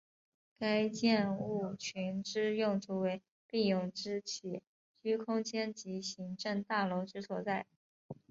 [0.57, 4.63] 该建物群之用途为病友之起
[5.03, 7.67] 居空间及行政大楼之所在。